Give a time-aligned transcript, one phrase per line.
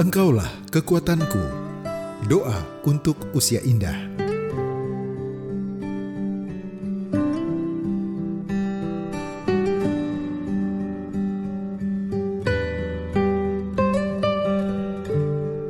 [0.00, 1.44] Engkaulah kekuatanku.
[2.24, 2.56] Doa
[2.88, 3.92] untuk usia indah.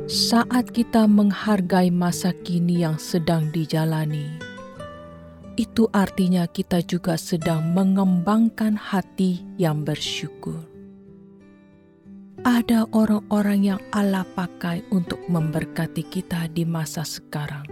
[0.07, 4.39] Saat kita menghargai masa kini yang sedang dijalani,
[5.59, 10.70] itu artinya kita juga sedang mengembangkan hati yang bersyukur.
[12.61, 17.65] Ada orang-orang yang Allah pakai untuk memberkati kita di masa sekarang.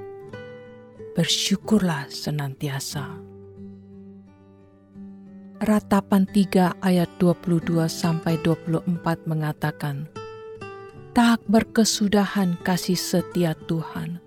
[1.13, 3.05] Bersyukurlah senantiasa.
[5.61, 10.09] Ratapan 3 ayat 22 sampai 24 mengatakan,
[11.13, 14.17] Tak berkesudahan kasih setia Tuhan,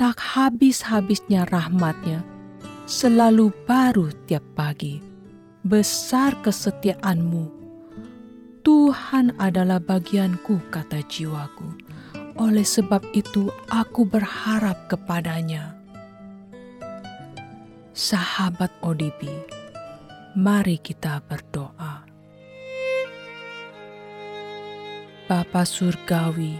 [0.00, 2.24] tak habis-habisnya rahmatnya,
[2.88, 5.04] selalu baru tiap pagi.
[5.60, 7.61] Besar kesetiaanmu.
[8.62, 11.66] Tuhan adalah bagianku, kata jiwaku.
[12.38, 15.74] Oleh sebab itu aku berharap kepadanya.
[17.90, 19.26] Sahabat ODB,
[20.38, 22.06] mari kita berdoa.
[25.26, 26.54] Bapa Surgawi,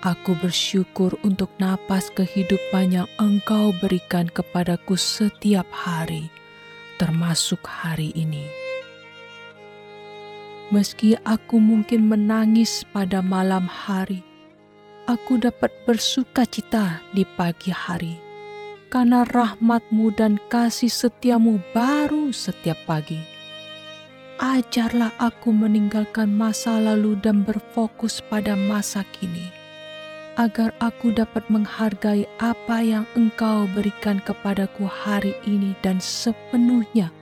[0.00, 6.32] aku bersyukur untuk napas kehidupan yang Engkau berikan kepadaku setiap hari,
[6.96, 8.71] termasuk hari ini.
[10.72, 14.24] Meski aku mungkin menangis pada malam hari,
[15.04, 18.16] aku dapat bersuka cita di pagi hari,
[18.88, 23.20] karena rahmatmu dan kasih setiamu baru setiap pagi.
[24.40, 29.52] Ajarlah aku meninggalkan masa lalu dan berfokus pada masa kini,
[30.40, 37.12] agar aku dapat menghargai apa yang Engkau berikan kepadaku hari ini dan sepenuhnya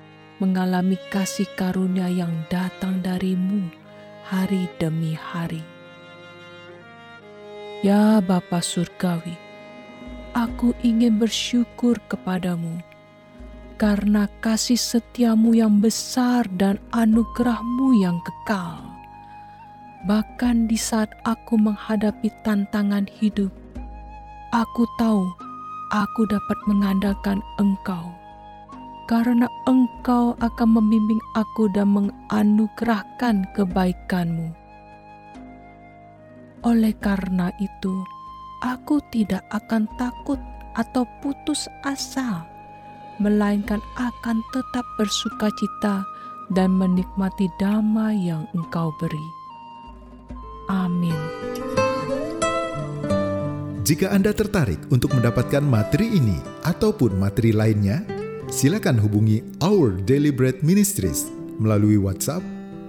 [0.41, 3.69] mengalami kasih karunia yang datang darimu
[4.25, 5.61] hari demi hari.
[7.85, 9.37] Ya Bapa Surgawi,
[10.33, 12.81] aku ingin bersyukur kepadamu
[13.81, 18.85] karena kasih setiamu yang besar dan anugerahmu yang kekal.
[20.05, 23.53] Bahkan di saat aku menghadapi tantangan hidup,
[24.53, 25.25] aku tahu
[25.93, 28.20] aku dapat mengandalkan Engkau,
[29.11, 34.55] karena Engkau akan membimbing aku dan menganugerahkan kebaikanmu.
[36.63, 38.07] Oleh karena itu,
[38.63, 40.39] aku tidak akan takut
[40.79, 42.47] atau putus asa
[43.19, 46.07] melainkan akan tetap bersuka cita
[46.55, 49.27] dan menikmati damai yang Engkau beri.
[50.71, 51.19] Amin.
[53.83, 58.07] Jika Anda tertarik untuk mendapatkan materi ini ataupun materi lainnya,
[58.51, 61.31] silakan hubungi Our Daily Bread Ministries
[61.63, 62.43] melalui WhatsApp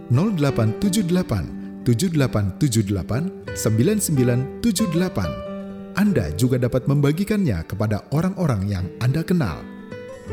[0.10, 5.94] 0878 7878 9978.
[5.96, 9.62] Anda juga dapat membagikannya kepada orang-orang yang Anda kenal.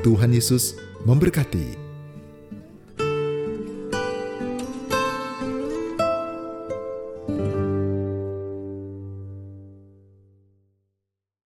[0.01, 1.88] Tuhan Yesus memberkati.